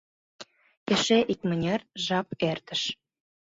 Эше 0.93 1.19
икмыняр 1.33 1.81
жап 2.05 2.27
эртыш. 2.49 2.81